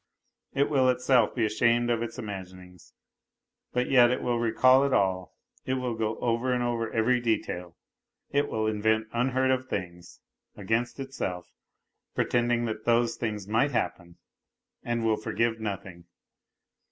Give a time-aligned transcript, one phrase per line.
[0.53, 2.95] It will itself be ashamed of its imaginings,
[3.71, 7.77] but yet it will recall it all, it will go over and over every detail,
[8.31, 10.19] it will invent unheard of things
[10.57, 11.53] against itself,
[12.15, 14.17] pretending that those things might happen,
[14.83, 16.05] and will forgive nothing.